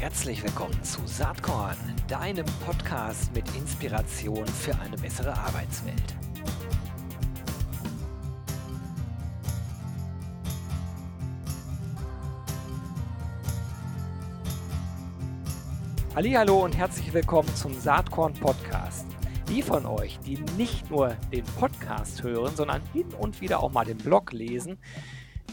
[0.00, 6.14] Herzlich willkommen zu Saatkorn, deinem Podcast mit Inspiration für eine bessere Arbeitswelt.
[16.14, 19.04] Hallo und herzlich willkommen zum Saatkorn Podcast.
[19.48, 23.84] Die von euch, die nicht nur den Podcast hören, sondern hin und wieder auch mal
[23.84, 24.78] den Blog lesen,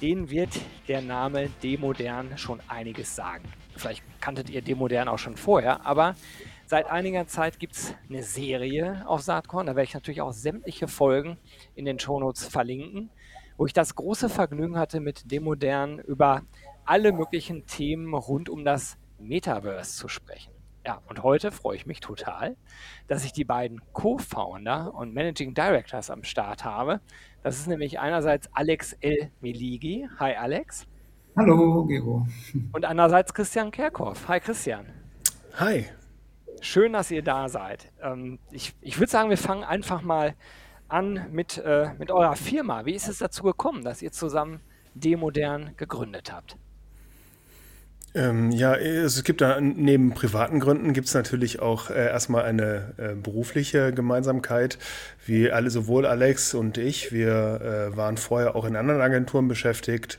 [0.03, 0.51] denen wird
[0.87, 3.51] der Name Demodern schon einiges sagen.
[3.75, 6.15] Vielleicht kanntet ihr Demodern auch schon vorher, aber
[6.65, 9.67] seit einiger Zeit gibt es eine Serie auf Saatkorn.
[9.67, 11.37] Da werde ich natürlich auch sämtliche Folgen
[11.75, 13.09] in den Shownotes verlinken,
[13.57, 16.43] wo ich das große Vergnügen hatte, mit Demodern über
[16.85, 20.51] alle möglichen Themen rund um das Metaverse zu sprechen.
[20.85, 22.55] Ja, und heute freue ich mich total,
[23.07, 27.01] dass ich die beiden Co-Founder und Managing Directors am Start habe.
[27.41, 29.31] Das ist nämlich einerseits Alex L.
[29.41, 30.07] Meligi.
[30.19, 30.85] Hi Alex.
[31.37, 32.25] Hallo Gero.
[32.71, 34.29] Und andererseits Christian Kerkhoff.
[34.29, 34.85] Hi Christian.
[35.55, 35.85] Hi.
[36.61, 37.91] Schön, dass ihr da seid.
[38.01, 40.33] Ähm, ich ich würde sagen, wir fangen einfach mal
[40.87, 42.85] an mit, äh, mit eurer Firma.
[42.85, 44.61] Wie ist es dazu gekommen, dass ihr zusammen
[44.93, 46.55] Demodern gegründet habt?
[48.13, 52.93] Ähm, ja, es gibt da neben privaten Gründen gibt es natürlich auch äh, erstmal eine
[52.95, 54.77] äh, berufliche Gemeinsamkeit.
[55.25, 60.17] Wie alle, sowohl Alex und ich, wir äh, waren vorher auch in anderen Agenturen beschäftigt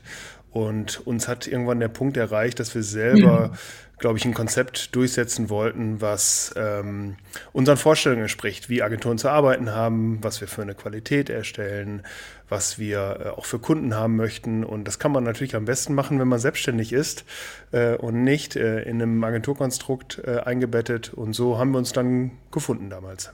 [0.51, 3.53] und uns hat irgendwann der Punkt erreicht, dass wir selber, mhm.
[3.99, 7.17] glaube ich, ein Konzept durchsetzen wollten, was ähm,
[7.51, 12.03] unseren Vorstellungen entspricht, wie Agenturen zu arbeiten haben, was wir für eine Qualität erstellen,
[12.49, 14.63] was wir äh, auch für Kunden haben möchten.
[14.63, 17.25] Und das kann man natürlich am besten machen, wenn man selbstständig ist
[17.71, 21.13] äh, und nicht äh, in einem Agenturkonstrukt äh, eingebettet.
[21.13, 23.31] Und so haben wir uns dann gefunden damals.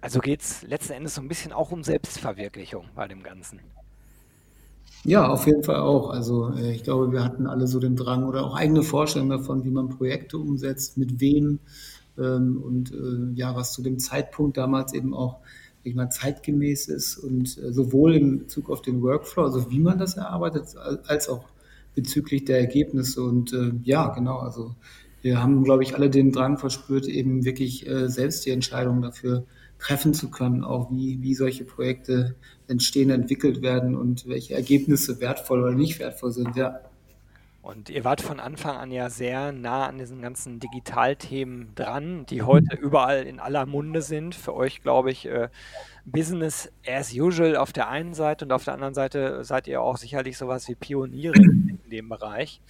[0.00, 3.60] Also geht es letzten Endes so ein bisschen auch um Selbstverwirklichung bei dem Ganzen.
[5.04, 6.10] Ja, auf jeden Fall auch.
[6.10, 9.64] Also äh, ich glaube, wir hatten alle so den Drang oder auch eigene Vorstellungen davon,
[9.64, 11.60] wie man Projekte umsetzt, mit wem
[12.18, 15.38] ähm, und äh, ja, was zu dem Zeitpunkt damals eben auch
[15.84, 19.98] ich mal, zeitgemäß ist und äh, sowohl in Bezug auf den Workflow, also wie man
[19.98, 21.44] das erarbeitet, als auch
[21.94, 23.22] bezüglich der Ergebnisse.
[23.22, 24.74] Und äh, ja, genau, also
[25.22, 29.44] wir haben, glaube ich, alle den Drang verspürt, eben wirklich äh, selbst die Entscheidung dafür
[29.78, 32.34] treffen zu können, auch wie, wie solche Projekte
[32.66, 36.80] entstehen, entwickelt werden und welche Ergebnisse wertvoll oder nicht wertvoll sind, ja.
[37.60, 42.40] Und ihr wart von Anfang an ja sehr nah an diesen ganzen Digitalthemen dran, die
[42.42, 44.34] heute überall in aller Munde sind.
[44.34, 45.48] Für euch, glaube ich, äh,
[46.06, 49.98] Business as usual auf der einen Seite und auf der anderen Seite seid ihr auch
[49.98, 52.62] sicherlich sowas wie Pioniere in dem Bereich.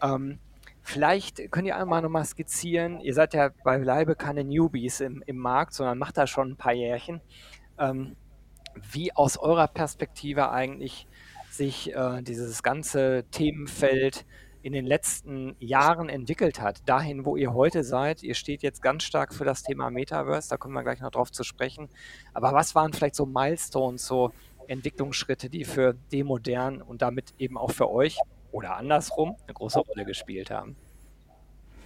[0.00, 0.38] Ähm,
[0.86, 5.74] vielleicht könnt ihr einmal nochmal skizzieren, ihr seid ja beileibe keine Newbies im, im Markt,
[5.74, 7.20] sondern macht da schon ein paar Jährchen.
[7.78, 8.16] Ähm,
[8.92, 11.06] wie aus eurer Perspektive eigentlich
[11.50, 14.26] sich äh, dieses ganze Themenfeld
[14.62, 18.22] in den letzten Jahren entwickelt hat, dahin, wo ihr heute seid.
[18.22, 21.30] Ihr steht jetzt ganz stark für das Thema Metaverse, da kommen wir gleich noch drauf
[21.30, 21.88] zu sprechen.
[22.34, 24.32] Aber was waren vielleicht so Milestones, so
[24.66, 28.18] Entwicklungsschritte, die für Demodern und damit eben auch für euch
[28.56, 30.76] oder andersrum eine große Rolle gespielt haben?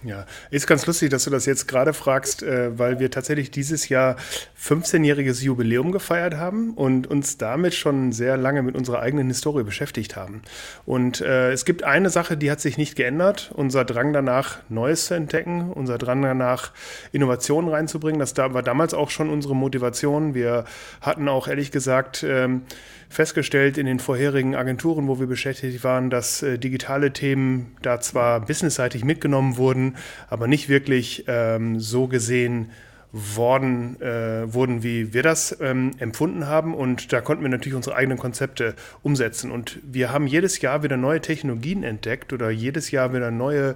[0.03, 3.87] Ja, ist ganz lustig, dass du das jetzt gerade fragst, äh, weil wir tatsächlich dieses
[3.87, 4.15] Jahr
[4.59, 10.15] 15-jähriges Jubiläum gefeiert haben und uns damit schon sehr lange mit unserer eigenen Historie beschäftigt
[10.15, 10.41] haben.
[10.87, 13.51] Und äh, es gibt eine Sache, die hat sich nicht geändert.
[13.53, 16.71] Unser Drang danach, Neues zu entdecken, unser Drang danach,
[17.11, 18.19] Innovationen reinzubringen.
[18.19, 20.33] Das war damals auch schon unsere Motivation.
[20.33, 20.65] Wir
[21.01, 22.63] hatten auch ehrlich gesagt, ähm,
[23.11, 28.39] festgestellt in den vorherigen Agenturen, wo wir beschäftigt waren, dass äh, digitale Themen da zwar
[28.39, 29.90] businessseitig mitgenommen wurden,
[30.29, 32.71] aber nicht wirklich ähm, so gesehen
[33.13, 36.73] worden, äh, wurden, wie wir das ähm, empfunden haben.
[36.73, 39.51] Und da konnten wir natürlich unsere eigenen Konzepte umsetzen.
[39.51, 43.75] Und wir haben jedes Jahr wieder neue Technologien entdeckt oder jedes Jahr wieder neue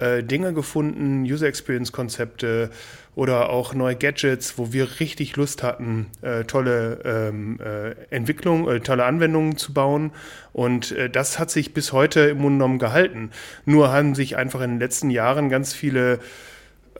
[0.00, 2.70] äh, Dinge gefunden, User Experience Konzepte
[3.14, 8.80] oder auch neue Gadgets, wo wir richtig Lust hatten, äh, tolle ähm, äh, Entwicklungen, äh,
[8.80, 10.12] tolle Anwendungen zu bauen.
[10.52, 13.30] Und äh, das hat sich bis heute im Grunde genommen gehalten.
[13.66, 16.20] Nur haben sich einfach in den letzten Jahren ganz viele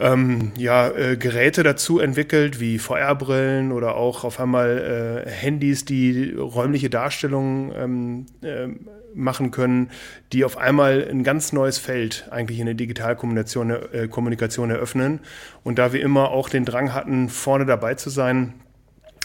[0.01, 6.35] ähm, ja, äh, Geräte dazu entwickelt, wie VR-Brillen oder auch auf einmal äh, Handys, die
[6.37, 8.69] räumliche Darstellungen ähm, äh,
[9.15, 9.91] machen können,
[10.33, 15.21] die auf einmal ein ganz neues Feld eigentlich in der Digitalkommunikation äh, Kommunikation eröffnen.
[15.63, 18.55] Und da wir immer auch den Drang hatten, vorne dabei zu sein,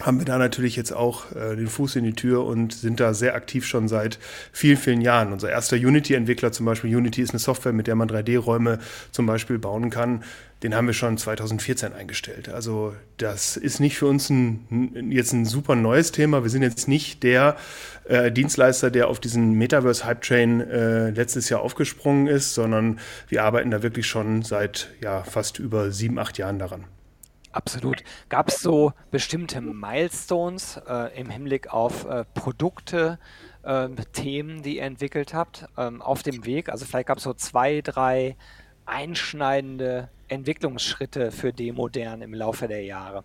[0.01, 3.13] haben wir da natürlich jetzt auch äh, den Fuß in die Tür und sind da
[3.13, 4.19] sehr aktiv schon seit
[4.51, 5.31] vielen, vielen Jahren.
[5.31, 8.80] Unser erster Unity-Entwickler zum Beispiel, Unity ist eine Software, mit der man 3D-Räume
[9.12, 10.24] zum Beispiel bauen kann,
[10.63, 12.50] den haben wir schon 2014 eingestellt.
[12.50, 16.44] Also das ist nicht für uns ein, jetzt ein super neues Thema.
[16.44, 17.56] Wir sind jetzt nicht der
[18.06, 23.00] äh, Dienstleister, der auf diesen Metaverse-Hype-Train äh, letztes Jahr aufgesprungen ist, sondern
[23.30, 26.86] wir arbeiten da wirklich schon seit ja, fast über sieben, acht Jahren daran.
[27.55, 28.03] Absolut.
[28.27, 33.17] Gab es so bestimmte Milestones äh, im Hinblick auf äh, Produkte,
[33.63, 36.67] äh, Themen, die ihr entwickelt habt, ähm, auf dem Weg?
[36.67, 38.35] Also vielleicht gab es so zwei, drei
[38.85, 43.23] einschneidende Entwicklungsschritte für Demodern im Laufe der Jahre.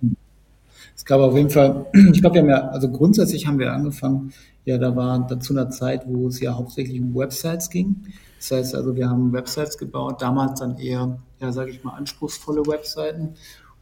[0.95, 4.33] Es gab auf jeden Fall, ich glaube, wir haben ja, also grundsätzlich haben wir angefangen,
[4.65, 7.97] ja, da war da zu einer Zeit, wo es ja hauptsächlich um Websites ging.
[8.39, 12.65] Das heißt also, wir haben Websites gebaut, damals dann eher, ja, sage ich mal, anspruchsvolle
[12.67, 13.35] Webseiten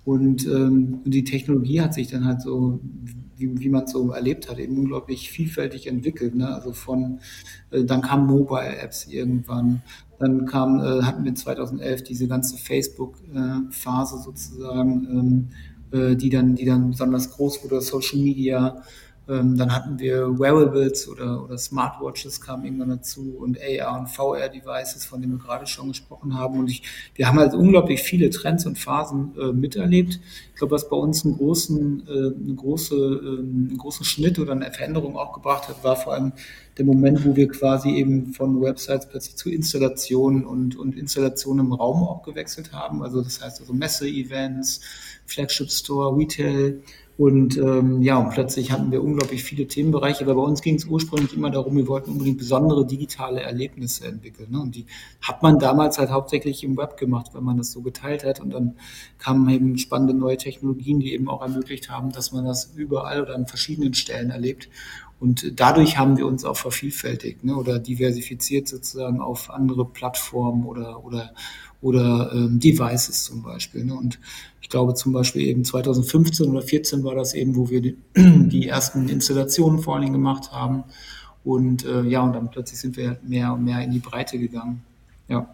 [0.08, 2.81] und ähm, die Technologie hat sich dann halt so,
[3.37, 6.34] wie, wie man es so erlebt hat, eben unglaublich vielfältig entwickelt.
[6.34, 6.49] Ne?
[6.49, 7.20] Also von,
[7.70, 9.82] äh, dann kamen Mobile-Apps irgendwann,
[10.19, 15.50] dann kam, äh, hatten wir 2011 diese ganze Facebook-Phase sozusagen,
[15.93, 18.82] ähm, äh, die dann, die dann besonders groß wurde, Social Media.
[19.28, 25.04] Ähm, dann hatten wir Wearables oder, oder Smartwatches kamen irgendwann dazu und AR und VR-Devices,
[25.04, 26.58] von denen wir gerade schon gesprochen haben.
[26.58, 26.82] Und ich,
[27.14, 30.19] wir haben halt unglaublich viele Trends und Phasen äh, miterlebt.
[30.50, 34.52] Ich glaube, was bei uns einen großen, äh, eine große, äh, einen großen Schnitt oder
[34.52, 36.32] eine Veränderung auch gebracht hat, war vor allem
[36.78, 41.72] der Moment, wo wir quasi eben von Websites plötzlich zu Installationen und, und Installationen im
[41.72, 43.02] Raum auch gewechselt haben.
[43.02, 44.81] Also das heißt also Messe-Events,
[45.26, 46.81] Flagship Store, Retail,
[47.19, 50.85] und ähm, ja, und plötzlich hatten wir unglaublich viele Themenbereiche, weil bei uns ging es
[50.85, 54.53] ursprünglich immer darum, wir wollten unbedingt besondere digitale Erlebnisse entwickeln.
[54.53, 54.61] Ne?
[54.61, 54.87] Und die
[55.20, 58.38] hat man damals halt hauptsächlich im Web gemacht, wenn man das so geteilt hat.
[58.38, 58.76] Und dann
[59.19, 63.35] kamen eben spannende neue Technologien, die eben auch ermöglicht haben, dass man das überall oder
[63.35, 64.69] an verschiedenen Stellen erlebt.
[65.20, 67.56] Und dadurch haben wir uns auch vervielfältigt ne?
[67.56, 71.35] oder diversifiziert sozusagen auf andere Plattformen oder, oder,
[71.81, 73.85] oder ähm, Devices zum Beispiel.
[73.85, 73.94] Ne?
[73.94, 74.20] Und
[74.62, 78.69] ich glaube zum Beispiel eben 2015 oder 2014 war das eben, wo wir die, die
[78.69, 80.85] ersten Installationen vor allen Dingen gemacht haben.
[81.44, 84.85] Und äh, ja, und dann plötzlich sind wir mehr und mehr in die Breite gegangen.
[85.26, 85.53] Ja.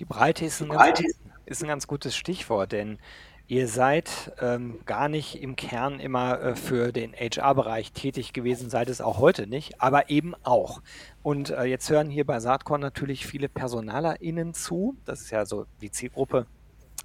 [0.00, 1.14] Die Breite ist ein, Breite ganz,
[1.46, 2.98] ist ein ganz gutes Stichwort, denn
[3.46, 8.88] Ihr seid ähm, gar nicht im Kern immer äh, für den HR-Bereich tätig gewesen, seid
[8.88, 10.80] es auch heute nicht, aber eben auch.
[11.22, 14.96] Und äh, jetzt hören hier bei Saatkorn natürlich viele PersonalerInnen zu.
[15.04, 16.46] Das ist ja so die Zielgruppe,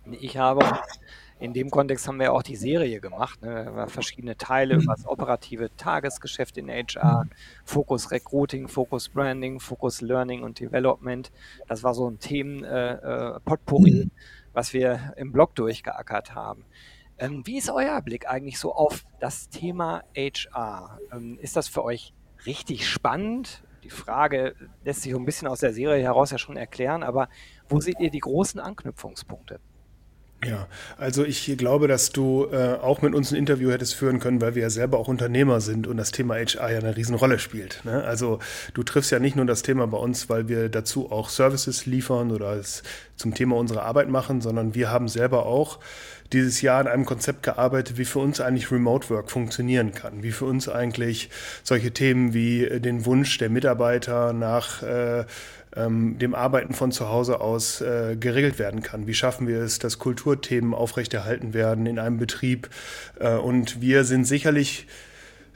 [0.06, 0.64] die ich habe.
[1.40, 3.86] In dem Kontext haben wir auch die Serie gemacht, ne?
[3.88, 7.28] verschiedene Teile über das operative Tagesgeschäft in HR,
[7.64, 11.32] Fokus Recruiting, Fokus Branding, Fokus Learning und Development.
[11.68, 13.40] Das war so ein Themen äh, äh.
[13.72, 14.12] Mhm
[14.54, 16.66] was wir im Blog durchgeackert haben.
[17.18, 21.00] Ähm, wie ist euer Blick eigentlich so auf das Thema HR?
[21.12, 22.14] Ähm, ist das für euch
[22.46, 23.64] richtig spannend?
[23.84, 27.30] Die Frage lässt sich so ein bisschen aus der Serie heraus ja schon erklären, aber
[27.68, 29.60] wo seht ihr die großen Anknüpfungspunkte?
[30.46, 34.40] Ja, also ich glaube, dass du äh, auch mit uns ein Interview hättest führen können,
[34.40, 37.82] weil wir ja selber auch Unternehmer sind und das Thema HR ja eine Riesenrolle spielt.
[37.84, 38.06] Ne?
[38.06, 38.40] Also
[38.74, 42.32] du triffst ja nicht nur das Thema bei uns, weil wir dazu auch Services liefern
[42.32, 42.84] oder es
[43.18, 45.80] zum Thema unserer Arbeit machen, sondern wir haben selber auch
[46.32, 50.32] dieses Jahr an einem Konzept gearbeitet, wie für uns eigentlich Remote Work funktionieren kann, wie
[50.32, 51.30] für uns eigentlich
[51.64, 55.26] solche Themen wie den Wunsch der Mitarbeiter nach äh,
[55.76, 59.08] ähm, dem Arbeiten von zu Hause aus äh, geregelt werden kann.
[59.08, 62.70] Wie schaffen wir es, dass Kulturthemen aufrechterhalten werden in einem Betrieb?
[63.20, 64.88] Äh, und wir sind sicherlich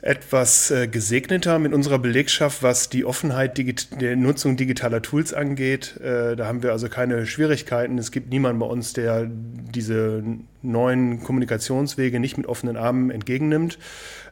[0.04, 3.58] etwas äh, gesegneter mit unserer Belegschaft, was die Offenheit
[4.02, 5.98] der Nutzung digitaler Tools angeht.
[6.02, 7.98] Äh, da haben wir also keine Schwierigkeiten.
[7.98, 10.22] Es gibt niemanden bei uns, der diese
[10.62, 13.80] neuen Kommunikationswege nicht mit offenen Armen entgegennimmt.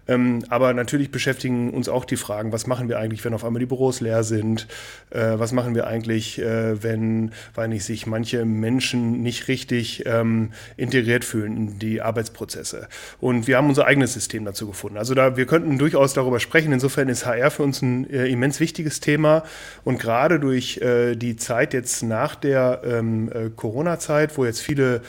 [0.07, 3.59] Ähm, aber natürlich beschäftigen uns auch die Fragen, was machen wir eigentlich, wenn auf einmal
[3.59, 4.67] die Büros leer sind?
[5.11, 10.51] Äh, was machen wir eigentlich, äh, wenn, weil nicht sich manche Menschen nicht richtig ähm,
[10.77, 12.87] integriert fühlen in die Arbeitsprozesse?
[13.19, 14.97] Und wir haben unser eigenes System dazu gefunden.
[14.97, 16.71] Also da, wir könnten durchaus darüber sprechen.
[16.71, 19.43] Insofern ist HR für uns ein äh, immens wichtiges Thema.
[19.83, 25.01] Und gerade durch äh, die Zeit jetzt nach der ähm, äh, Corona-Zeit, wo jetzt viele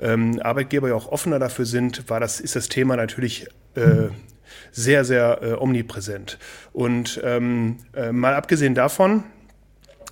[0.00, 4.08] ähm, Arbeitgeber ja auch offener dafür sind, war das, ist das Thema natürlich äh,
[4.72, 6.38] sehr, sehr äh, omnipräsent.
[6.72, 9.24] Und ähm, äh, mal abgesehen davon,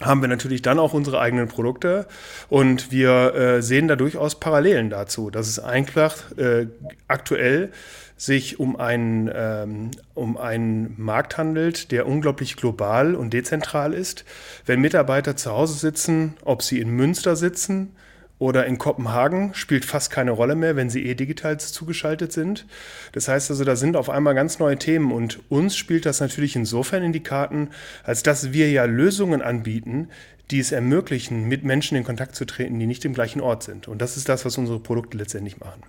[0.01, 2.07] haben wir natürlich dann auch unsere eigenen Produkte
[2.49, 6.67] und wir äh, sehen da durchaus Parallelen dazu, dass es eigentlich äh,
[7.09, 7.73] aktuell
[8.17, 14.25] sich um einen, ähm, um einen Markt handelt, der unglaublich global und dezentral ist.
[14.67, 17.95] Wenn Mitarbeiter zu Hause sitzen, ob sie in Münster sitzen
[18.39, 22.67] oder in Kopenhagen spielt fast keine Rolle mehr, wenn sie eh digital zugeschaltet sind.
[23.13, 26.55] Das heißt also, da sind auf einmal ganz neue Themen und uns spielt das natürlich
[26.55, 27.71] insofern in die Karten,
[28.05, 30.09] als dass wir ja Lösungen anbieten,
[30.51, 33.89] die es ermöglichen, mit Menschen in Kontakt zu treten, die nicht im gleichen Ort sind.
[33.89, 35.83] Und das ist das, was unsere Produkte letztendlich machen.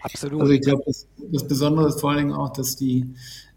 [0.00, 0.40] Absolut.
[0.40, 3.06] Also ich glaube, das, das Besondere ist vor allen Dingen auch, dass die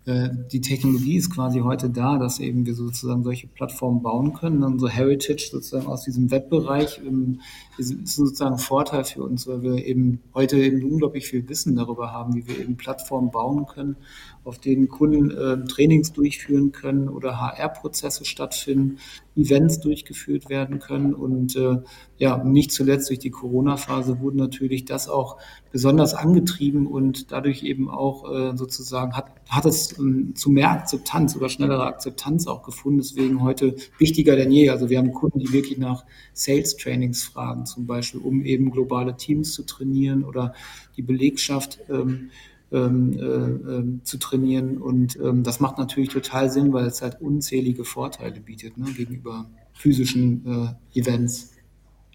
[0.08, 4.63] die Technologie ist quasi heute da, dass eben wir sozusagen solche Plattformen bauen können.
[4.63, 7.41] Unser Heritage sozusagen aus diesem Webbereich ähm,
[7.77, 12.12] ist sozusagen ein Vorteil für uns, weil wir eben heute eben unglaublich viel Wissen darüber
[12.12, 13.96] haben, wie wir eben Plattformen bauen können,
[14.43, 18.98] auf denen Kunden äh, Trainings durchführen können oder HR-Prozesse stattfinden,
[19.36, 21.13] Events durchgeführt werden können.
[21.13, 21.77] Und äh,
[22.17, 25.38] ja, nicht zuletzt durch die Corona-Phase wurde natürlich das auch
[25.71, 31.36] besonders angetrieben und dadurch eben auch äh, sozusagen hat, hat es ähm, zu mehr Akzeptanz
[31.36, 33.00] oder schnellerer Akzeptanz auch gefunden.
[33.00, 34.69] Deswegen heute wichtiger denn je.
[34.69, 39.53] Also wir haben Kunden, die wirklich nach Sales-Trainings fragen, zum Beispiel, um eben globale Teams
[39.53, 40.53] zu trainieren oder
[40.98, 42.31] die Belegschaft ähm,
[42.71, 44.77] ähm, äh, äh, zu trainieren.
[44.77, 49.49] Und ähm, das macht natürlich total Sinn, weil es halt unzählige Vorteile bietet ne, gegenüber
[49.73, 51.53] physischen äh, Events.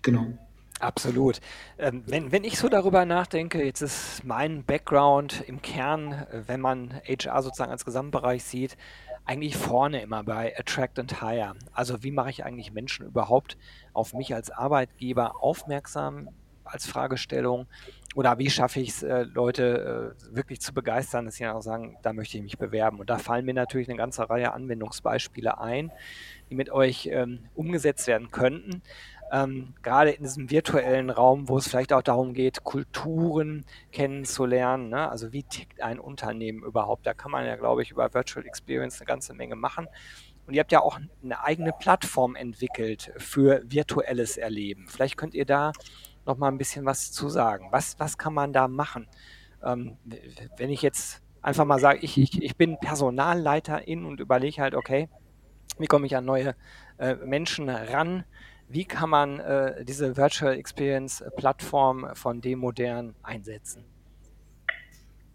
[0.02, 0.26] Genau.
[0.78, 1.40] Absolut.
[1.78, 6.60] Ähm, wenn, wenn ich so darüber nachdenke, jetzt ist mein Background im Kern, äh, wenn
[6.60, 8.76] man HR sozusagen als Gesamtbereich sieht,
[9.24, 11.54] eigentlich vorne immer bei Attract and Hire.
[11.72, 13.56] Also wie mache ich eigentlich Menschen überhaupt
[13.92, 16.28] auf mich als Arbeitgeber aufmerksam
[16.64, 17.66] als Fragestellung?
[18.16, 21.98] Oder wie schaffe ich es, äh, Leute äh, wirklich zu begeistern, dass sie auch sagen,
[22.00, 22.98] da möchte ich mich bewerben.
[22.98, 25.92] Und da fallen mir natürlich eine ganze Reihe Anwendungsbeispiele ein,
[26.48, 28.80] die mit euch ähm, umgesetzt werden könnten.
[29.30, 34.88] Ähm, gerade in diesem virtuellen Raum, wo es vielleicht auch darum geht, Kulturen kennenzulernen.
[34.88, 35.10] Ne?
[35.10, 37.06] Also wie tickt ein Unternehmen überhaupt?
[37.06, 39.88] Da kann man ja, glaube ich, über Virtual Experience eine ganze Menge machen.
[40.46, 44.86] Und ihr habt ja auch eine eigene Plattform entwickelt für virtuelles Erleben.
[44.88, 45.72] Vielleicht könnt ihr da
[46.26, 47.68] noch mal ein bisschen was zu sagen.
[47.70, 49.06] Was, was kann man da machen?
[49.62, 49.96] Ähm,
[50.56, 55.08] wenn ich jetzt einfach mal sage, ich, ich, ich bin Personalleiterin und überlege halt, okay,
[55.78, 56.54] wie komme ich an neue
[56.98, 58.24] äh, Menschen ran?
[58.68, 63.84] Wie kann man äh, diese Virtual Experience Plattform von Demodern einsetzen?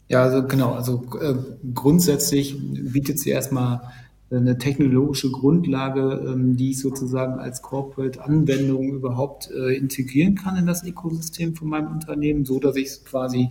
[0.09, 1.35] Ja, also genau, also äh,
[1.73, 3.89] grundsätzlich bietet sie erstmal
[4.31, 10.83] eine technologische Grundlage, ähm, die ich sozusagen als Corporate-Anwendung überhaupt äh, integrieren kann in das
[10.83, 13.49] Ökosystem von meinem Unternehmen, so dass ich quasi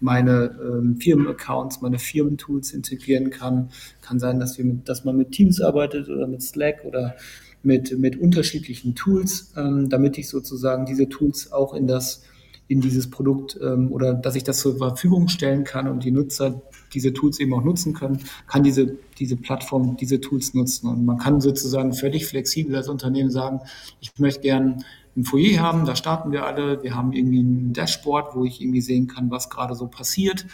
[0.00, 3.70] meine ähm, Firmenaccounts, meine Firmentools integrieren kann.
[4.02, 7.16] Kann sein, dass, wir mit, dass man mit Teams arbeitet oder mit Slack oder
[7.62, 12.22] mit, mit unterschiedlichen Tools, ähm, damit ich sozusagen diese Tools auch in das
[12.66, 16.62] in dieses Produkt ähm, oder dass ich das zur Verfügung stellen kann und die Nutzer
[16.94, 20.88] diese Tools eben auch nutzen können, kann diese, diese Plattform diese Tools nutzen.
[20.88, 23.60] Und man kann sozusagen völlig flexibel als Unternehmen sagen,
[24.00, 24.84] ich möchte gern
[25.16, 28.80] ein Foyer haben, da starten wir alle, wir haben irgendwie ein Dashboard, wo ich irgendwie
[28.80, 30.46] sehen kann, was gerade so passiert.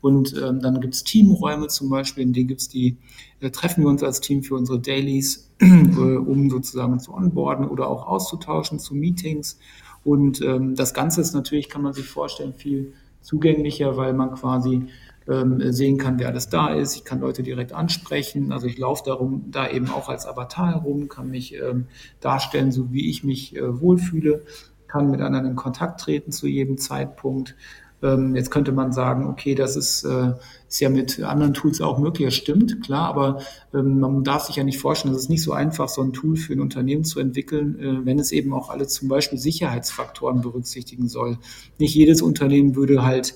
[0.00, 2.96] Und ähm, dann gibt es Teamräume zum Beispiel, in denen gibt's die,
[3.40, 7.88] äh, treffen wir uns als Team für unsere Dailies, äh, um sozusagen zu onboarden oder
[7.88, 9.58] auch auszutauschen zu Meetings.
[10.04, 12.92] Und ähm, das Ganze ist natürlich, kann man sich vorstellen, viel
[13.22, 14.86] zugänglicher, weil man quasi
[15.28, 16.96] ähm, sehen kann, wer alles da ist.
[16.96, 18.52] Ich kann Leute direkt ansprechen.
[18.52, 21.86] Also ich laufe darum, da eben auch als Avatar herum, kann mich ähm,
[22.20, 24.42] darstellen, so wie ich mich äh, wohlfühle,
[24.86, 27.56] kann mit anderen in Kontakt treten zu jedem Zeitpunkt.
[28.02, 30.34] Ähm, jetzt könnte man sagen, okay, das ist, äh,
[30.68, 32.26] ist ja mit anderen Tools auch möglich.
[32.26, 33.40] Das stimmt, klar, aber
[33.74, 36.36] ähm, man darf sich ja nicht vorstellen, es ist nicht so einfach, so ein Tool
[36.36, 41.08] für ein Unternehmen zu entwickeln, äh, wenn es eben auch alle zum Beispiel Sicherheitsfaktoren berücksichtigen
[41.08, 41.38] soll.
[41.78, 43.34] Nicht jedes Unternehmen würde halt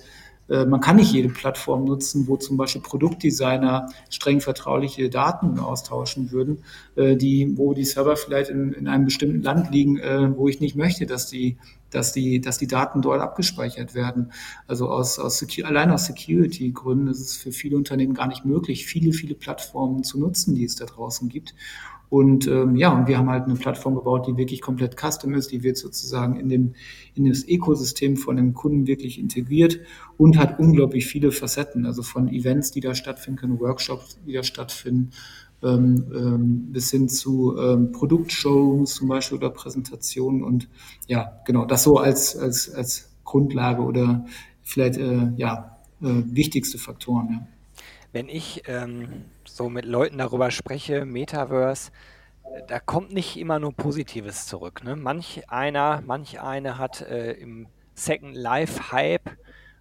[0.66, 6.64] man kann nicht jede Plattform nutzen, wo zum Beispiel Produktdesigner streng vertrauliche Daten austauschen würden,
[6.96, 10.60] äh, die, wo die Server vielleicht in, in einem bestimmten Land liegen, äh, wo ich
[10.60, 11.56] nicht möchte, dass die,
[11.90, 14.32] dass die, dass die Daten dort abgespeichert werden.
[14.66, 19.12] Also aus, aus allein aus Security-Gründen ist es für viele Unternehmen gar nicht möglich, viele,
[19.12, 21.54] viele Plattformen zu nutzen, die es da draußen gibt.
[22.10, 25.52] Und ähm, ja, und wir haben halt eine Plattform gebaut, die wirklich komplett custom ist,
[25.52, 26.74] die wird sozusagen in, dem,
[27.14, 29.78] in das Ökosystem von dem Kunden wirklich integriert
[30.16, 34.42] und hat unglaublich viele Facetten, also von Events, die da stattfinden können, Workshops, die da
[34.42, 35.10] stattfinden,
[35.62, 40.42] ähm, ähm, bis hin zu ähm, Produktshowrooms zum Beispiel oder Präsentationen.
[40.42, 40.68] Und
[41.06, 44.26] ja, genau, das so als, als, als Grundlage oder
[44.62, 47.28] vielleicht äh, ja, äh, wichtigste Faktoren.
[47.30, 47.46] Ja
[48.12, 51.90] wenn ich ähm, so mit Leuten darüber spreche, Metaverse,
[52.66, 54.82] da kommt nicht immer nur Positives zurück.
[54.82, 54.96] Ne?
[54.96, 59.30] Manch einer, manch eine hat äh, im Second Life Hype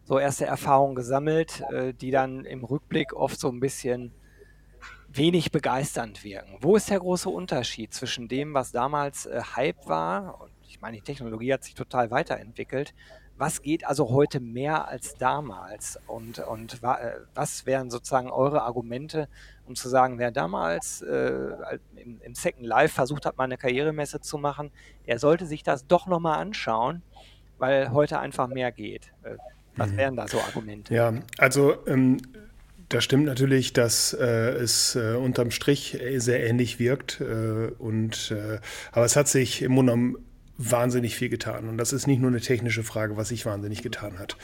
[0.04, 4.12] so erste Erfahrungen gesammelt, äh, die dann im Rückblick oft so ein bisschen
[5.08, 6.58] wenig begeisternd wirken.
[6.62, 10.50] Wo ist der große Unterschied zwischen dem, was damals äh, Hype war?
[10.70, 12.94] Ich meine, die Technologie hat sich total weiterentwickelt.
[13.38, 16.00] Was geht also heute mehr als damals?
[16.08, 17.00] Und, und wa,
[17.34, 19.28] was wären sozusagen eure Argumente,
[19.66, 21.52] um zu sagen, wer damals äh,
[21.96, 24.72] im, im, Second Life versucht hat, mal eine Karrieremesse zu machen,
[25.08, 27.02] der sollte sich das doch nochmal anschauen,
[27.58, 29.12] weil heute einfach mehr geht.
[29.24, 29.38] Äh,
[29.76, 29.98] was mhm.
[29.98, 30.94] wären da so Argumente?
[30.94, 32.18] Ja, also ähm,
[32.90, 37.22] das stimmt natürlich, dass äh, es äh, unterm Strich sehr ähnlich wirkt.
[37.22, 38.60] Äh, und, äh,
[38.92, 40.18] aber es hat sich im Grunde genommen
[40.62, 41.70] wahnsinnig viel getan.
[41.70, 44.36] Und das ist nicht nur eine technische Frage, was sich wahnsinnig getan hat.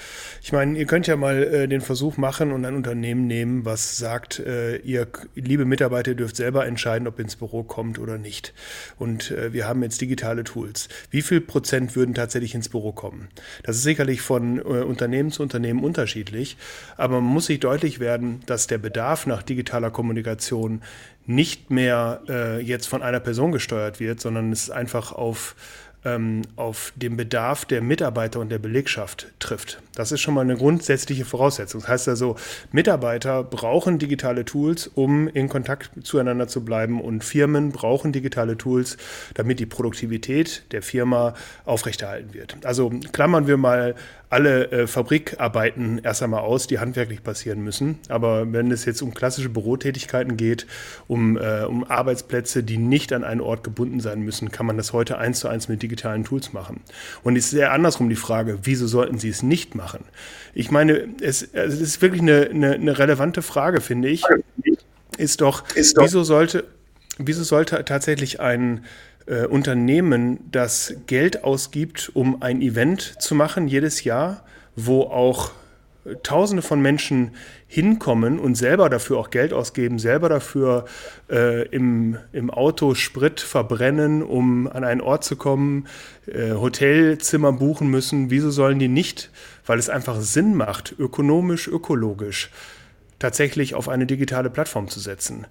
[0.42, 3.98] Ich meine, ihr könnt ja mal äh, den Versuch machen und ein Unternehmen nehmen, was
[3.98, 8.54] sagt, äh, ihr, liebe Mitarbeiter, dürft selber entscheiden, ob ihr ins Büro kommt oder nicht.
[8.98, 10.88] Und äh, wir haben jetzt digitale Tools.
[11.12, 13.28] Wie viel Prozent würden tatsächlich ins Büro kommen?
[13.64, 16.56] Das ist sicherlich von äh, Unternehmen zu Unternehmen unterschiedlich,
[16.96, 20.82] aber man muss sich deutlich werden, dass der Bedarf nach digitaler Kommunikation
[21.28, 25.56] nicht mehr äh, jetzt von einer Person gesteuert wird, sondern es einfach auf
[26.56, 29.82] auf den Bedarf der Mitarbeiter und der Belegschaft trifft.
[29.96, 31.82] Das ist schon mal eine grundsätzliche Voraussetzung.
[31.82, 32.36] Das heißt also,
[32.72, 38.98] Mitarbeiter brauchen digitale Tools, um in Kontakt zueinander zu bleiben und Firmen brauchen digitale Tools,
[39.34, 41.34] damit die Produktivität der Firma
[41.66, 42.58] aufrechterhalten wird.
[42.64, 43.96] Also klammern wir mal
[44.30, 48.00] alle äh, Fabrikarbeiten erst einmal aus, die handwerklich passieren müssen.
[48.10, 50.68] Aber wenn es jetzt um klassische Bürotätigkeiten geht,
[51.08, 54.94] um, äh, um Arbeitsplätze, die nicht an einen Ort gebunden sein müssen, kann man das
[54.94, 56.82] heute eins zu eins mit digitalen Tools machen.
[57.24, 59.85] Und es ist eher andersrum die Frage, wieso sollten sie es nicht machen?
[60.54, 64.24] Ich meine, es, also es ist wirklich eine, eine, eine relevante Frage, finde ich.
[65.18, 66.66] Ist doch, ist doch wieso sollte,
[67.18, 68.84] wieso sollte tatsächlich ein
[69.28, 75.52] äh, Unternehmen, das Geld ausgibt, um ein Event zu machen jedes Jahr, wo auch
[76.06, 77.32] äh, Tausende von Menschen
[77.76, 80.86] hinkommen und selber dafür auch Geld ausgeben, selber dafür
[81.30, 85.88] äh, im, im Auto Sprit verbrennen, um an einen Ort zu kommen,
[86.26, 88.30] äh, Hotelzimmer buchen müssen.
[88.30, 89.30] Wieso sollen die nicht,
[89.66, 92.50] weil es einfach Sinn macht, ökonomisch, ökologisch,
[93.20, 95.46] tatsächlich auf eine digitale Plattform zu setzen?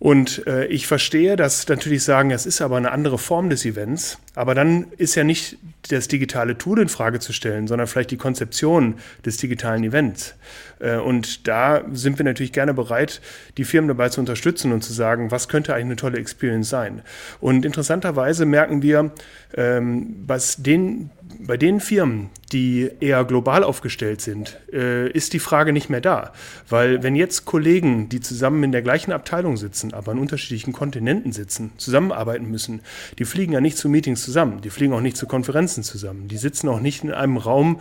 [0.00, 4.18] Und äh, ich verstehe, dass natürlich sagen, es ist aber eine andere Form des Events.
[4.34, 5.58] Aber dann ist ja nicht
[5.90, 8.94] das digitale Tool in Frage zu stellen, sondern vielleicht die Konzeption
[9.26, 10.34] des digitalen Events.
[10.78, 13.20] Äh, und da sind wir natürlich gerne bereit,
[13.58, 17.02] die Firmen dabei zu unterstützen und zu sagen, was könnte eigentlich eine tolle Experience sein.
[17.38, 19.12] Und interessanterweise merken wir,
[19.54, 25.72] ähm, was den bei den Firmen, die eher global aufgestellt sind, äh, ist die Frage
[25.72, 26.32] nicht mehr da.
[26.68, 31.32] Weil wenn jetzt Kollegen, die zusammen in der gleichen Abteilung sitzen, aber an unterschiedlichen Kontinenten
[31.32, 32.80] sitzen, zusammenarbeiten müssen,
[33.18, 36.38] die fliegen ja nicht zu Meetings zusammen, die fliegen auch nicht zu Konferenzen zusammen, die
[36.38, 37.80] sitzen auch nicht in einem Raum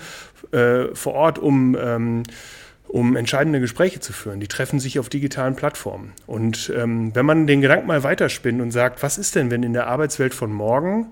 [0.51, 1.77] äh, vor Ort, um...
[1.79, 2.23] Ähm,
[2.89, 4.39] um entscheidende Gespräche zu führen.
[4.39, 6.13] Die treffen sich auf digitalen Plattformen.
[6.25, 9.73] Und ähm, wenn man den Gedanken mal weiterspinnt und sagt, was ist denn, wenn in
[9.73, 11.05] der Arbeitswelt von morgen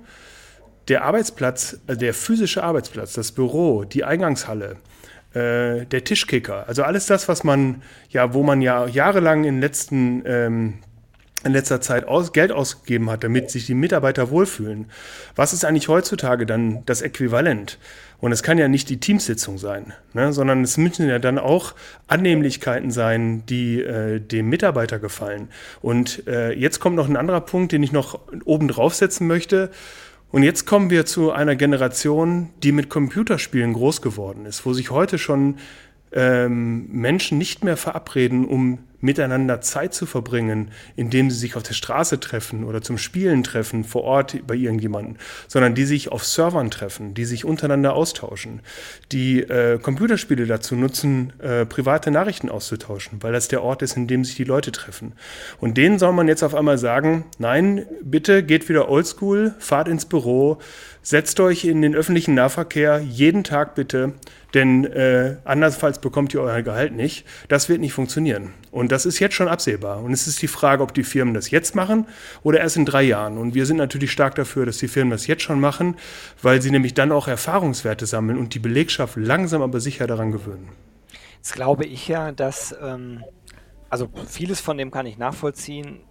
[0.87, 4.77] der Arbeitsplatz, also der physische Arbeitsplatz, das Büro, die Eingangshalle,
[5.33, 10.23] äh, der Tischkicker, also alles das, was man ja, wo man ja jahrelang in letzten
[10.25, 10.73] ähm,
[11.43, 14.87] in letzter Zeit aus, Geld ausgegeben hat, damit sich die Mitarbeiter wohlfühlen.
[15.35, 17.77] Was ist eigentlich heutzutage dann das Äquivalent?
[18.19, 21.75] Und es kann ja nicht die Teamsitzung sein, ne, sondern es müssen ja dann auch
[22.07, 25.49] Annehmlichkeiten sein, die äh, dem Mitarbeiter gefallen.
[25.81, 29.69] Und äh, jetzt kommt noch ein anderer Punkt, den ich noch oben draufsetzen möchte.
[30.31, 34.91] Und jetzt kommen wir zu einer Generation, die mit Computerspielen groß geworden ist, wo sich
[34.91, 35.55] heute schon
[36.11, 41.73] ähm, Menschen nicht mehr verabreden, um miteinander Zeit zu verbringen, indem sie sich auf der
[41.73, 46.71] Straße treffen oder zum Spielen treffen vor Ort bei irgendjemandem, sondern die sich auf Servern
[46.71, 48.61] treffen, die sich untereinander austauschen,
[49.11, 54.07] die äh, Computerspiele dazu nutzen, äh, private Nachrichten auszutauschen, weil das der Ort ist, in
[54.07, 55.13] dem sich die Leute treffen.
[55.59, 60.05] Und denen soll man jetzt auf einmal sagen, nein, bitte geht wieder oldschool, fahrt ins
[60.05, 60.57] Büro,
[61.03, 64.13] setzt euch in den öffentlichen Nahverkehr, jeden Tag bitte,
[64.53, 67.25] denn äh, andernfalls bekommt ihr euer Gehalt nicht.
[67.47, 68.53] Das wird nicht funktionieren.
[68.71, 70.03] Und das ist jetzt schon absehbar.
[70.03, 72.07] Und es ist die Frage, ob die Firmen das jetzt machen
[72.43, 73.37] oder erst in drei Jahren.
[73.37, 75.95] Und wir sind natürlich stark dafür, dass die Firmen das jetzt schon machen,
[76.41, 80.69] weil sie nämlich dann auch Erfahrungswerte sammeln und die Belegschaft langsam aber sicher daran gewöhnen.
[81.37, 83.23] Jetzt glaube ich ja, dass, ähm,
[83.89, 86.01] also vieles von dem kann ich nachvollziehen.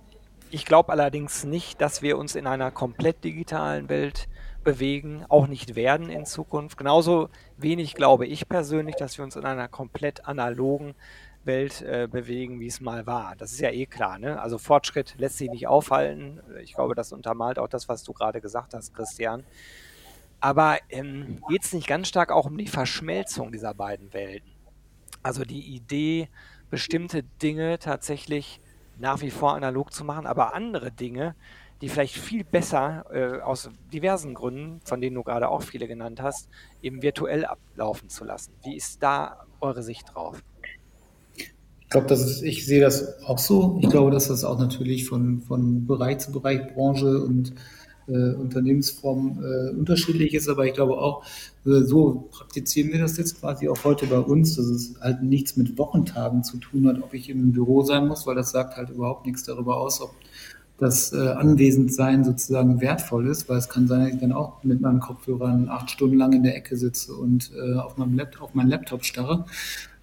[0.50, 4.28] Ich glaube allerdings nicht, dass wir uns in einer komplett digitalen Welt
[4.66, 6.76] bewegen, auch nicht werden in Zukunft.
[6.76, 10.94] Genauso wenig glaube ich persönlich, dass wir uns in einer komplett analogen
[11.46, 13.34] Welt äh, bewegen, wie es mal war.
[13.36, 14.18] Das ist ja eh klar.
[14.18, 14.40] Ne?
[14.40, 16.40] Also Fortschritt lässt sich nicht aufhalten.
[16.62, 19.44] Ich glaube, das untermalt auch das, was du gerade gesagt hast, Christian.
[20.40, 24.50] Aber ähm, geht es nicht ganz stark auch um die Verschmelzung dieser beiden Welten?
[25.22, 26.28] Also die Idee,
[26.70, 28.60] bestimmte Dinge tatsächlich
[28.98, 31.34] nach wie vor analog zu machen, aber andere Dinge
[31.80, 36.22] die vielleicht viel besser äh, aus diversen Gründen, von denen du gerade auch viele genannt
[36.22, 36.48] hast,
[36.80, 38.54] eben virtuell ablaufen zu lassen.
[38.64, 40.42] Wie ist da eure Sicht drauf?
[41.86, 43.78] Ich glaube, das ist, ich sehe das auch so.
[43.80, 47.52] Ich glaube, dass das auch natürlich von, von Bereich zu Bereich, Branche und
[48.08, 51.24] äh, Unternehmensform äh, unterschiedlich ist, aber ich glaube auch,
[51.64, 55.56] äh, so praktizieren wir das jetzt quasi auch heute bei uns, dass es halt nichts
[55.56, 58.90] mit Wochentagen zu tun hat, ob ich im Büro sein muss, weil das sagt halt
[58.90, 60.10] überhaupt nichts darüber aus, ob
[60.78, 64.80] das äh, Anwesendsein sozusagen wertvoll ist, weil es kann sein, dass ich dann auch mit
[64.80, 68.54] meinen Kopfhörern acht Stunden lang in der Ecke sitze und äh, auf, meinem Laptop, auf
[68.54, 69.46] meinen Laptop starre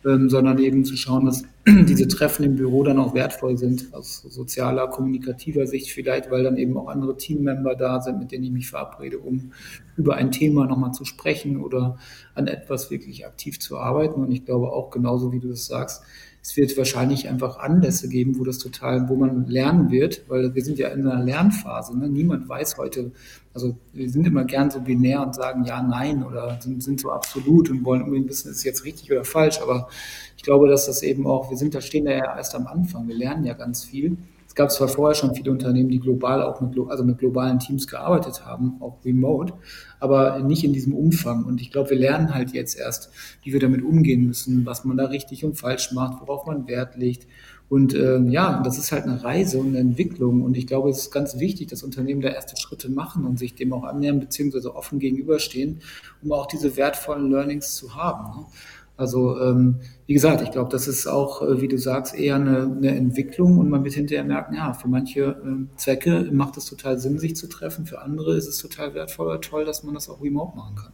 [0.05, 4.21] ähm, sondern eben zu schauen, dass diese Treffen im Büro dann auch wertvoll sind, aus
[4.21, 8.51] sozialer, kommunikativer Sicht vielleicht, weil dann eben auch andere Teammember da sind, mit denen ich
[8.51, 9.53] mich verabrede, um
[9.95, 11.97] über ein Thema nochmal zu sprechen oder
[12.35, 14.21] an etwas wirklich aktiv zu arbeiten.
[14.21, 16.03] Und ich glaube auch genauso, wie du das sagst,
[16.45, 20.61] es wird wahrscheinlich einfach Anlässe geben, wo das total, wo man lernen wird, weil wir
[20.61, 21.97] sind ja in einer Lernphase.
[21.97, 22.09] Ne?
[22.09, 23.13] Niemand weiß heute,
[23.53, 27.11] also wir sind immer gern so binär und sagen ja, nein oder sind, sind so
[27.11, 29.61] absolut und wollen unbedingt wissen, ist jetzt richtig oder falsch.
[29.61, 29.87] Aber
[30.35, 33.07] ich glaube, dass das eben auch, wir sind da stehen da ja erst am Anfang.
[33.07, 34.17] Wir lernen ja ganz viel.
[34.47, 37.87] Es gab zwar vorher schon viele Unternehmen, die global auch mit, also mit globalen Teams
[37.87, 39.53] gearbeitet haben, auch remote,
[39.99, 41.43] aber nicht in diesem Umfang.
[41.43, 43.11] Und ich glaube, wir lernen halt jetzt erst,
[43.43, 46.95] wie wir damit umgehen müssen, was man da richtig und falsch macht, worauf man Wert
[46.95, 47.27] legt.
[47.69, 50.41] Und äh, ja, das ist halt eine Reise und eine Entwicklung.
[50.41, 53.53] Und ich glaube, es ist ganz wichtig, dass Unternehmen da erste Schritte machen und sich
[53.53, 55.81] dem auch annähern, beziehungsweise offen gegenüberstehen,
[56.23, 58.39] um auch diese wertvollen Learnings zu haben.
[58.39, 58.45] Ne?
[58.95, 62.63] Also ähm, wie gesagt, ich glaube, das ist auch, äh, wie du sagst, eher eine,
[62.63, 66.99] eine, Entwicklung und man wird hinterher merken, ja, für manche äh, Zwecke macht es total
[66.99, 70.09] Sinn, sich zu treffen, für andere ist es total wertvoll oder toll, dass man das
[70.09, 70.91] auch remote machen kann.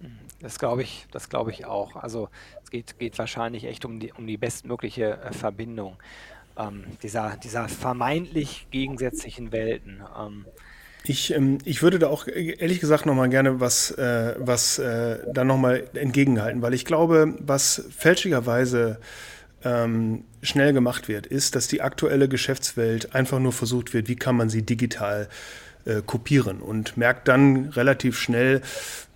[0.00, 0.18] Mhm.
[0.40, 1.94] Das glaube ich, das glaube ich auch.
[1.94, 2.28] Also
[2.64, 5.96] es geht, geht wahrscheinlich echt um die, um die bestmögliche äh, Verbindung
[6.58, 10.02] ähm, dieser, dieser vermeintlich gegensätzlichen Welten.
[11.08, 15.44] Ich, ähm, ich würde da auch ehrlich gesagt nochmal gerne was, äh, was äh, da
[15.44, 18.98] nochmal entgegenhalten, weil ich glaube, was fälschlicherweise
[19.64, 24.36] ähm, schnell gemacht wird, ist, dass die aktuelle Geschäftswelt einfach nur versucht wird, wie kann
[24.36, 25.65] man sie digital äh,
[26.04, 28.60] kopieren und merkt dann relativ schnell,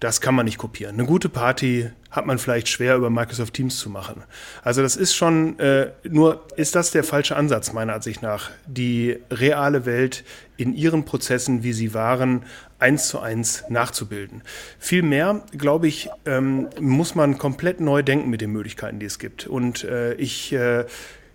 [0.00, 0.94] das kann man nicht kopieren.
[0.94, 4.24] Eine gute Party hat man vielleicht schwer über Microsoft Teams zu machen.
[4.62, 9.18] Also das ist schon, äh, nur ist das der falsche Ansatz meiner Ansicht nach, die
[9.30, 10.24] reale Welt
[10.56, 12.44] in ihren Prozessen, wie sie waren,
[12.78, 14.42] eins zu eins nachzubilden.
[14.78, 19.46] Vielmehr, glaube ich, ähm, muss man komplett neu denken mit den Möglichkeiten, die es gibt.
[19.46, 20.87] Und äh, ich äh,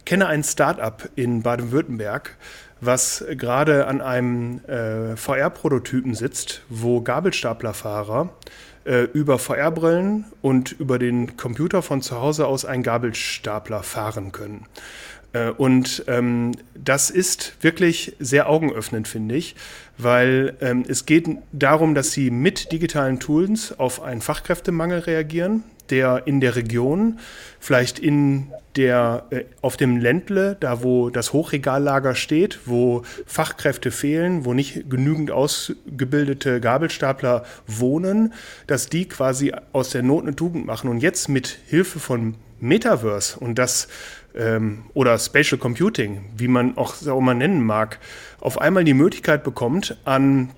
[0.06, 2.38] kenne ein Start-up in Baden-Württemberg,
[2.82, 8.30] was gerade an einem äh, VR-Prototypen sitzt, wo Gabelstaplerfahrer
[8.86, 14.66] äh, über VR-Brillen und über den Computer von zu Hause aus einen Gabelstapler fahren können.
[15.34, 19.56] Äh, und ähm, das ist wirklich sehr augenöffnend, finde ich,
[19.98, 26.24] weil ähm, es geht darum, dass sie mit digitalen Tools auf einen Fachkräftemangel reagieren der
[26.26, 27.19] in der Region,
[27.60, 34.45] vielleicht in der, äh, auf dem Ländle, da wo das Hochregallager steht, wo Fachkräfte fehlen,
[34.45, 38.34] wo nicht genügend ausgebildete Gabelstapler wohnen,
[38.67, 40.89] dass die quasi aus der Not eine Tugend machen.
[40.89, 43.88] Und jetzt mit Hilfe von Metaverse und das
[44.36, 48.00] ähm, oder Spatial Computing, wie man auch, auch mal nennen mag,
[48.39, 50.52] auf einmal die Möglichkeit bekommt, an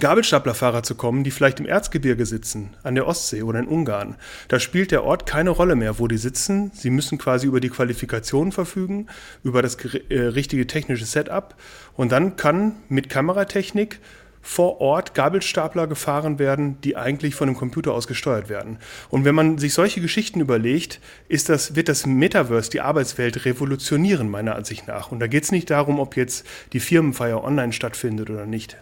[0.00, 4.16] Gabelstaplerfahrer zu kommen, die vielleicht im Erzgebirge sitzen, an der Ostsee oder in Ungarn.
[4.48, 6.70] Da spielt der Ort keine Rolle mehr, wo die sitzen.
[6.74, 9.06] Sie müssen quasi über die Qualifikationen verfügen,
[9.44, 11.54] über das äh, richtige technische Setup.
[11.94, 14.00] Und dann kann mit Kameratechnik
[14.42, 18.78] vor Ort Gabelstapler gefahren werden, die eigentlich von einem Computer aus gesteuert werden.
[19.08, 24.28] Und wenn man sich solche Geschichten überlegt, ist das, wird das Metaverse die Arbeitswelt revolutionieren,
[24.28, 25.12] meiner Ansicht nach.
[25.12, 28.76] Und da geht es nicht darum, ob jetzt die Firmenfeier online stattfindet oder nicht.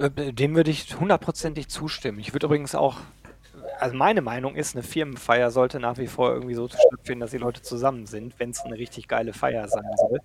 [0.00, 2.18] Äh, dem würde ich hundertprozentig zustimmen.
[2.18, 2.96] Ich würde übrigens auch,
[3.78, 7.38] also meine Meinung ist, eine Firmenfeier sollte nach wie vor irgendwie so stattfinden, dass die
[7.38, 10.20] Leute zusammen sind, wenn es eine richtig geile Feier sein soll.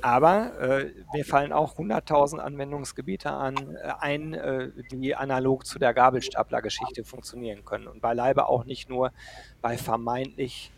[0.00, 5.94] Aber äh, mir fallen auch 100.000 Anwendungsgebiete an, äh, ein, äh, die analog zu der
[5.94, 7.86] Gabelstapler-Geschichte funktionieren können.
[7.86, 9.12] Und beileibe auch nicht nur
[9.62, 10.72] bei vermeintlich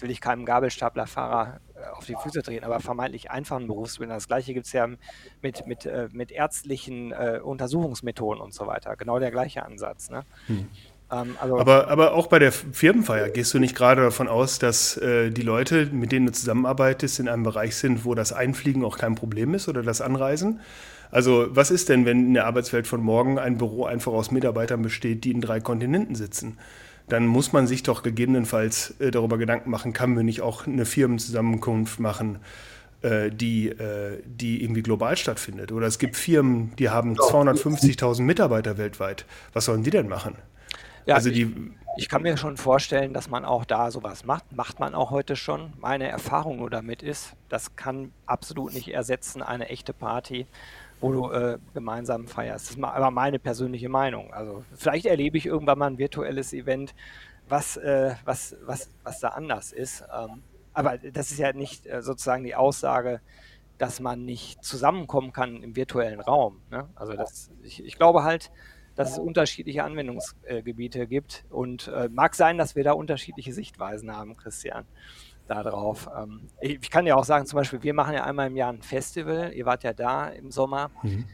[0.00, 4.16] jetzt will ich keinem Gabelstaplerfahrer äh, auf die Füße treten, aber vermeintlich einfachen Berufsbildern.
[4.16, 4.88] Das gleiche gibt es ja
[5.42, 8.96] mit, mit, äh, mit ärztlichen äh, Untersuchungsmethoden und so weiter.
[8.96, 10.10] Genau der gleiche Ansatz.
[10.10, 10.24] Ne?
[10.46, 10.68] Hm.
[11.12, 14.96] Ähm, also aber, aber auch bei der Firmenfeier gehst du nicht gerade davon aus, dass
[14.96, 18.96] äh, die Leute, mit denen du zusammenarbeitest, in einem Bereich sind, wo das Einfliegen auch
[18.96, 20.60] kein Problem ist oder das Anreisen?
[21.10, 24.80] Also was ist denn, wenn in der Arbeitswelt von morgen ein Büro einfach aus Mitarbeitern
[24.80, 26.56] besteht, die in drei Kontinenten sitzen?
[27.10, 30.86] Dann muss man sich doch gegebenenfalls äh, darüber Gedanken machen, kann man nicht auch eine
[30.86, 32.38] Firmenzusammenkunft machen
[33.02, 35.72] äh, die, äh, die irgendwie global stattfindet.
[35.72, 39.24] Oder es gibt Firmen, die haben 250.000 Mitarbeiter weltweit.
[39.54, 40.36] Was sollen die denn machen?
[41.06, 41.50] Ja, also die, ich,
[41.96, 44.52] ich kann mir schon vorstellen, dass man auch da sowas macht.
[44.54, 45.72] Macht man auch heute schon.
[45.80, 50.46] Meine Erfahrung nur damit ist, das kann absolut nicht ersetzen eine echte Party
[51.00, 52.70] wo du äh, gemeinsam feierst.
[52.70, 54.32] Das ist aber meine persönliche Meinung.
[54.32, 56.94] Also vielleicht erlebe ich irgendwann mal ein virtuelles Event,
[57.48, 60.04] was, äh, was, was, was da anders ist.
[60.14, 63.20] Ähm, aber das ist ja nicht äh, sozusagen die Aussage,
[63.78, 66.60] dass man nicht zusammenkommen kann im virtuellen Raum.
[66.70, 66.88] Ne?
[66.94, 68.52] Also das, ich, ich, glaube halt,
[68.94, 74.36] dass es unterschiedliche Anwendungsgebiete gibt und äh, mag sein, dass wir da unterschiedliche Sichtweisen haben,
[74.36, 74.84] Christian
[75.50, 76.08] darauf.
[76.16, 78.72] Ähm, ich, ich, kann ja auch sagen, zum Beispiel, wir machen ja einmal im Jahr
[78.72, 79.52] ein Festival.
[79.52, 80.90] Ihr wart ja da im Sommer.
[81.02, 81.26] Mhm.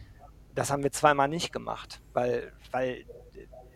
[0.55, 3.05] Das haben wir zweimal nicht gemacht, weil, weil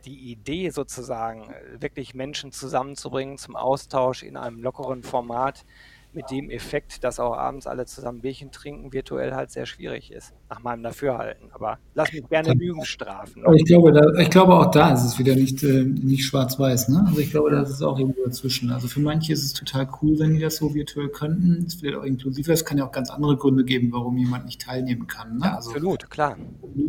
[0.05, 5.65] die Idee sozusagen, wirklich Menschen zusammenzubringen zum Austausch in einem lockeren Format,
[6.13, 10.33] mit dem Effekt, dass auch abends alle zusammen Bierchen trinken, virtuell halt sehr schwierig ist,
[10.49, 11.51] nach meinem Dafürhalten.
[11.53, 13.45] Aber lass mich gerne Lügen strafen.
[13.45, 16.89] Aber ich glaube, da, ich glaube, auch da ist es wieder nicht, äh, nicht schwarz-weiß.
[16.89, 17.05] Ne?
[17.07, 18.71] Also ich glaube, das ist auch irgendwo dazwischen.
[18.73, 21.65] Also für manche ist es total cool, wenn die das so virtuell könnten.
[21.67, 22.53] Es wird auch inklusiver.
[22.53, 25.39] Es kann ja auch ganz andere Gründe geben, warum jemand nicht teilnehmen kann.
[25.39, 25.45] Ne?
[25.45, 26.37] Ja, also, absolut, klar.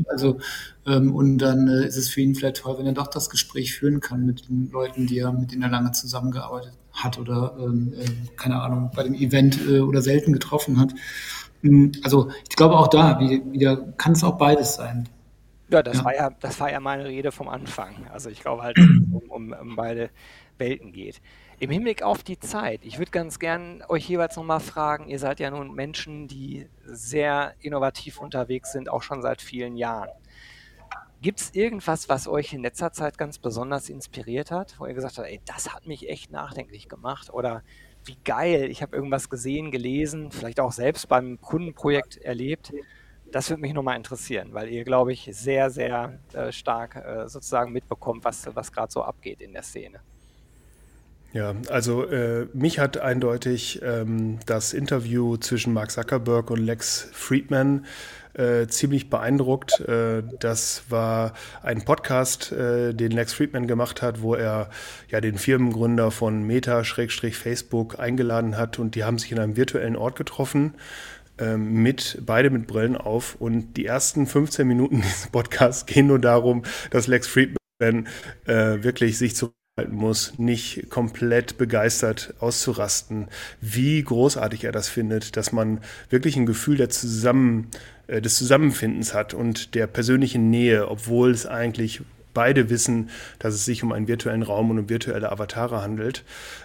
[0.07, 0.39] Also
[0.88, 3.73] ähm, und dann äh, ist es für ihn vielleicht toll, wenn er doch das Gespräch
[3.73, 7.93] führen kann mit den Leuten, die er, mit denen er lange zusammengearbeitet hat oder ähm,
[7.97, 10.93] äh, keine Ahnung, bei dem Event äh, oder selten getroffen hat.
[11.63, 15.08] Ähm, also ich glaube auch da wieder kann es auch beides sein.
[15.69, 16.06] Ja, das ja.
[16.06, 18.08] war ja, das war ja meine Rede vom Anfang.
[18.12, 20.10] Also ich glaube halt, um, um, um beide
[20.58, 21.21] Welten geht.
[21.60, 25.39] Im Hinblick auf die Zeit, ich würde ganz gern euch jeweils nochmal fragen, ihr seid
[25.39, 30.10] ja nun Menschen, die sehr innovativ unterwegs sind, auch schon seit vielen Jahren.
[31.21, 35.19] Gibt es irgendwas, was euch in letzter Zeit ganz besonders inspiriert hat, wo ihr gesagt
[35.19, 37.62] habt, ey, das hat mich echt nachdenklich gemacht oder
[38.05, 42.73] wie geil, ich habe irgendwas gesehen, gelesen, vielleicht auch selbst beim Kundenprojekt erlebt.
[43.31, 47.71] Das würde mich nochmal interessieren, weil ihr, glaube ich, sehr, sehr äh, stark äh, sozusagen
[47.71, 49.99] mitbekommt, was, was gerade so abgeht in der Szene.
[51.34, 57.86] Ja, also äh, mich hat eindeutig ähm, das Interview zwischen Mark Zuckerberg und Lex Friedman
[57.86, 57.88] äh,
[58.67, 59.80] ziemlich beeindruckt.
[59.82, 64.70] Äh, das war ein Podcast, äh, den Lex Friedman gemacht hat, wo er
[65.10, 70.15] ja den Firmengründer von Meta-Facebook eingeladen hat und die haben sich in einem virtuellen Ort
[70.15, 70.76] getroffen
[71.38, 76.20] ähm, mit beide mit Brillen auf und die ersten 15 Minuten dieses Podcasts gehen nur
[76.20, 78.08] darum, dass Lex Friedman
[78.46, 79.36] äh, wirklich sich
[79.79, 83.27] zu muss, nicht komplett begeistert auszurasten,
[83.62, 85.79] wie großartig er das findet, dass man
[86.10, 87.67] wirklich ein Gefühl der Zusammen,
[88.07, 92.01] äh, des Zusammenfindens hat und der persönlichen Nähe, obwohl es eigentlich
[92.34, 96.23] beide wissen, dass es sich um einen virtuellen Raum und um virtuelle Avatare handelt.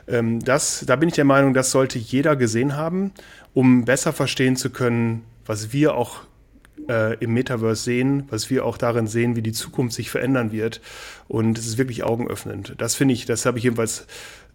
[0.08, 3.12] Ähm, das, da bin ich der Meinung, das sollte jeder gesehen haben,
[3.54, 6.22] um besser verstehen zu können, was wir auch
[6.88, 10.80] äh, im Metaverse sehen, was wir auch darin sehen, wie die Zukunft sich verändern wird.
[11.28, 12.74] Und es ist wirklich augenöffnend.
[12.78, 14.06] Das finde ich, das habe ich jedenfalls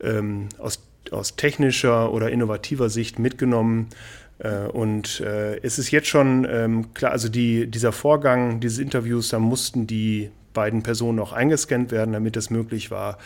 [0.02, 3.88] ähm, aus, aus technischer oder innovativer Sicht mitgenommen.
[4.40, 9.30] Äh, und äh, es ist jetzt schon ähm, klar, also die, dieser Vorgang dieses Interviews,
[9.30, 13.18] da mussten die beiden Personen auch eingescannt werden, damit es möglich war.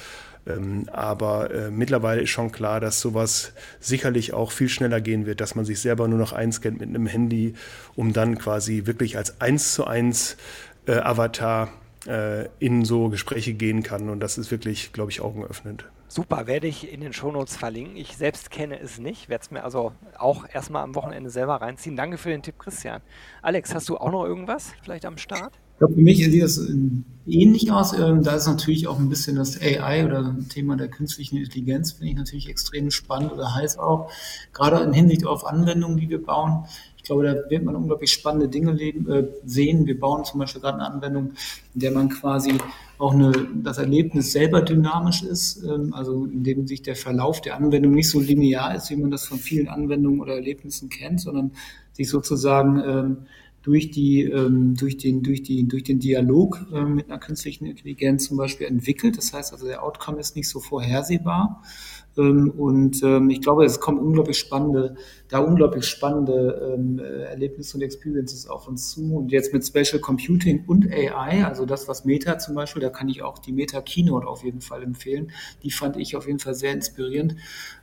[0.48, 5.42] Ähm, aber äh, mittlerweile ist schon klar, dass sowas sicherlich auch viel schneller gehen wird,
[5.42, 7.56] dass man sich selber nur noch einscannt mit einem Handy,
[7.96, 10.38] um dann quasi wirklich als eins zu eins
[10.86, 11.70] äh, Avatar
[12.08, 14.10] äh, in so Gespräche gehen kann.
[14.10, 15.86] Und das ist wirklich, glaube ich, augenöffnend.
[16.08, 17.98] Super, werde ich in den Shownotes verlinken.
[17.98, 21.96] Ich selbst kenne es nicht, werde es mir also auch erstmal am Wochenende selber reinziehen.
[21.96, 23.02] Danke für den Tipp, Christian.
[23.42, 25.60] Alex, hast du auch noch irgendwas vielleicht am Start?
[25.76, 26.58] Ich glaube, für mich sieht das
[27.28, 27.92] ähnlich aus.
[28.00, 31.92] Ähm, da ist natürlich auch ein bisschen das AI oder das Thema der künstlichen Intelligenz,
[31.92, 34.10] finde ich natürlich extrem spannend oder heiß auch.
[34.54, 36.64] Gerade in Hinsicht auf Anwendungen, die wir bauen.
[36.96, 39.86] Ich glaube, da wird man unglaublich spannende Dinge leben, äh, sehen.
[39.86, 41.34] Wir bauen zum Beispiel gerade eine Anwendung,
[41.74, 42.54] in der man quasi
[42.98, 47.58] auch eine, das Erlebnis selber dynamisch ist, ähm, also in dem sich der Verlauf der
[47.58, 51.52] Anwendung nicht so linear ist, wie man das von vielen Anwendungen oder Erlebnissen kennt, sondern
[51.92, 53.18] sich sozusagen ähm,
[53.66, 58.28] durch, die, ähm, durch, den, durch, die, durch den Dialog ähm, mit einer künstlichen Intelligenz
[58.28, 59.18] zum Beispiel entwickelt.
[59.18, 61.64] Das heißt also, der Outcome ist nicht so vorhersehbar.
[62.16, 64.96] Ähm, und ähm, ich glaube, es kommen unglaublich spannende,
[65.28, 69.16] da unglaublich spannende ähm, Erlebnisse und Experiences auf uns zu.
[69.16, 73.10] Und jetzt mit Special Computing und AI, also das, was Meta zum Beispiel, da kann
[73.10, 75.32] ich auch die Meta Keynote auf jeden Fall empfehlen.
[75.64, 77.36] Die fand ich auf jeden Fall sehr inspirierend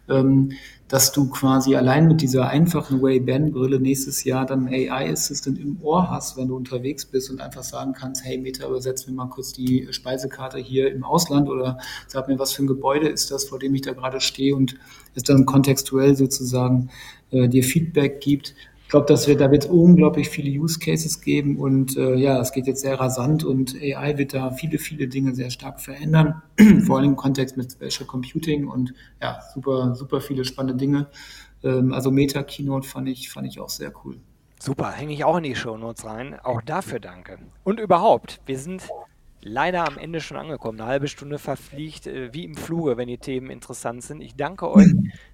[0.08, 0.52] ähm,
[0.88, 6.36] dass du quasi allein mit dieser einfachen Ray-Ban-Brille nächstes Jahr dann AI-Assistant im Ohr hast,
[6.36, 9.88] wenn du unterwegs bist und einfach sagen kannst, hey Meta, übersetz mir mal kurz die
[9.90, 11.78] Speisekarte hier im Ausland oder
[12.08, 14.76] sag mir, was für ein Gebäude ist das, vor dem ich da gerade stehe und
[15.14, 16.90] es dann kontextuell sozusagen
[17.32, 18.54] äh, dir Feedback gibt.
[18.82, 22.52] Ich glaube, dass wir da wird unglaublich viele Use Cases geben und äh, ja, es
[22.52, 26.42] geht jetzt sehr rasant und AI wird da viele, viele Dinge sehr stark verändern,
[26.86, 31.08] vor allem im Kontext mit Spatial Computing und ja, super, super viele spannende Dinge.
[31.64, 34.18] Ähm, also Meta Keynote fand ich, fand ich auch sehr cool.
[34.58, 36.38] Super, hänge ich auch in die Shownotes rein.
[36.40, 37.38] Auch dafür danke.
[37.64, 38.82] Und überhaupt, wir sind
[39.42, 40.80] leider am Ende schon angekommen.
[40.80, 44.20] Eine halbe Stunde verfliegt äh, wie im Fluge, wenn die Themen interessant sind.
[44.20, 44.92] Ich danke euch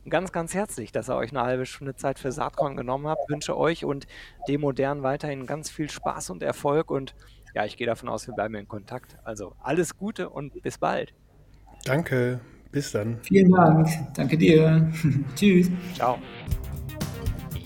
[0.09, 3.29] ganz, ganz herzlich, dass ihr euch eine halbe Stunde Zeit für Saatkorn genommen habt.
[3.29, 4.07] Wünsche euch und
[4.49, 6.91] dem Modern weiterhin ganz viel Spaß und Erfolg.
[6.91, 7.15] Und
[7.55, 9.17] ja, ich gehe davon aus, wir bleiben in Kontakt.
[9.25, 11.13] Also alles Gute und bis bald.
[11.85, 12.41] Danke,
[12.73, 13.19] bis dann.
[13.23, 13.89] Vielen Dank.
[14.15, 14.91] Danke dir.
[15.37, 15.71] Tschüss.
[15.95, 16.19] Ciao.